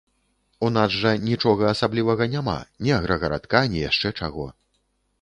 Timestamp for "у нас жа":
0.67-1.11